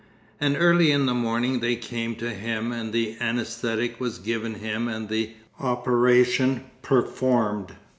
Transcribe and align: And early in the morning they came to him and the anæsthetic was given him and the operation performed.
And 0.39 0.57
early 0.59 0.89
in 0.91 1.05
the 1.05 1.13
morning 1.13 1.59
they 1.59 1.75
came 1.75 2.15
to 2.15 2.31
him 2.33 2.71
and 2.71 2.91
the 2.91 3.17
anæsthetic 3.17 3.99
was 3.99 4.17
given 4.17 4.55
him 4.55 4.87
and 4.87 5.09
the 5.09 5.29
operation 5.59 6.63
performed. 6.81 7.75